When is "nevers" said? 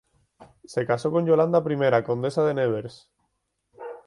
2.55-3.07